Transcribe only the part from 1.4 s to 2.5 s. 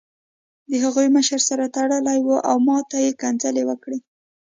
سر تړلی و